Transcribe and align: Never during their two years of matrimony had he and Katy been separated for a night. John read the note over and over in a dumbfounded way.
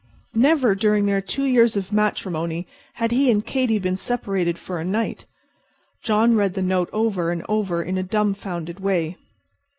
Never 0.33 0.73
during 0.73 1.05
their 1.05 1.21
two 1.21 1.43
years 1.43 1.77
of 1.77 1.91
matrimony 1.91 2.67
had 2.95 3.11
he 3.11 3.29
and 3.29 3.45
Katy 3.45 3.77
been 3.77 3.97
separated 3.97 4.57
for 4.57 4.79
a 4.79 4.83
night. 4.83 5.27
John 6.03 6.35
read 6.35 6.55
the 6.55 6.63
note 6.63 6.89
over 6.91 7.29
and 7.29 7.45
over 7.47 7.83
in 7.83 7.99
a 7.99 8.03
dumbfounded 8.03 8.79
way. 8.79 9.17